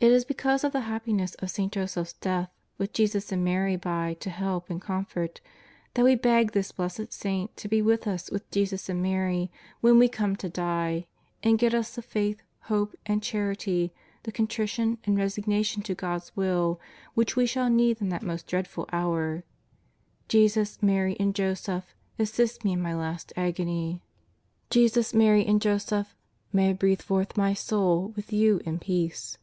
It 0.00 0.12
is 0.12 0.24
because 0.24 0.62
of 0.62 0.70
the 0.70 0.82
happiness 0.82 1.34
of 1.40 1.50
St. 1.50 1.72
Joseph's 1.72 2.12
death, 2.12 2.52
with 2.76 2.92
Jesus 2.92 3.32
and 3.32 3.44
Mary 3.44 3.74
by 3.74 4.14
to 4.20 4.30
help 4.30 4.70
and 4.70 4.80
comfort, 4.80 5.40
that 5.94 6.04
we 6.04 6.14
beg 6.14 6.52
this 6.52 6.70
blessed 6.70 7.12
Saint 7.12 7.56
to 7.56 7.66
be 7.66 7.82
with 7.82 8.06
us 8.06 8.30
with 8.30 8.48
Jesus 8.52 8.88
and 8.88 9.02
Mary 9.02 9.50
when 9.80 9.98
we 9.98 10.06
come 10.08 10.36
to 10.36 10.48
die, 10.48 11.08
and 11.42 11.58
get 11.58 11.74
us 11.74 11.96
the 11.96 12.02
faith, 12.02 12.44
hope, 12.60 12.94
and 13.06 13.24
charity, 13.24 13.92
the 14.22 14.30
contrition, 14.30 14.98
and 15.02 15.18
resignation 15.18 15.82
to 15.82 15.96
God's 15.96 16.30
Will 16.36 16.80
which 17.14 17.34
we 17.34 17.44
shall 17.44 17.68
need 17.68 18.00
in 18.00 18.08
that 18.10 18.22
most 18.22 18.46
dreadful 18.46 18.88
hour: 18.92 19.42
Jesus, 20.28 20.80
Mary, 20.80 21.16
and 21.18 21.34
Joseph, 21.34 21.92
assist 22.20 22.64
me 22.64 22.74
in 22.74 22.80
my 22.80 22.94
last 22.94 23.32
agony. 23.36 24.00
102 24.70 24.78
JESUS 24.80 25.12
OF 25.12 25.14
NAZARETH. 25.14 25.14
Jesus, 25.14 25.14
Marj, 25.14 25.50
and 25.52 25.60
Joseph, 25.60 26.16
may 26.52 26.70
I 26.70 26.74
breathe 26.74 27.02
forth 27.02 27.36
my 27.36 27.52
soul 27.52 28.12
with 28.14 28.32
you 28.32 28.60
in 28.64 28.78
peace. 28.78 29.38